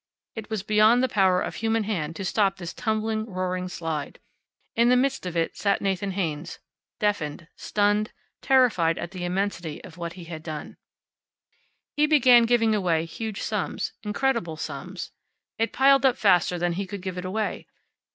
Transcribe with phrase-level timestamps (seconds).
[0.33, 4.17] It was beyond the power of human hand to stop this tumbling, roaring slide.
[4.75, 6.57] In the midst of it sat Nathan Haynes,
[6.99, 8.11] deafened, stunned,
[8.41, 10.77] terrified at the immensity of what he had done.
[11.95, 15.11] He began giving away huge sums, incredible sums.
[15.59, 17.67] It piled up faster than he could give it away.